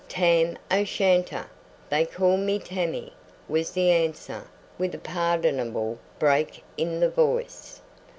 "Tam 0.09 0.57
o'Shanter. 0.71 1.45
They 1.91 2.05
call 2.07 2.35
me 2.37 2.57
Tammy," 2.57 3.13
was 3.47 3.73
the 3.73 3.91
answer, 3.91 4.47
with 4.79 4.95
a 4.95 4.97
pardonable 4.97 5.99
break 6.17 6.63
in 6.75 6.99
the 6.99 7.09
voice. 7.11 7.81